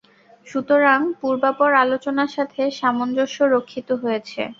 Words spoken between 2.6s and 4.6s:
সামঞ্জস্য রক্ষিত হয়েছে।